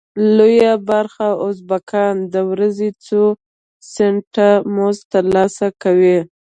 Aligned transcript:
لویه 0.37 0.73
برخه 0.89 1.27
ازبکان 1.47 2.15
د 2.33 2.35
ورځې 2.51 2.89
څو 3.05 3.21
سنټه 3.93 4.49
مزد 4.75 5.03
تر 5.13 5.23
لاسه 5.35 5.67
کوي. 5.83 6.19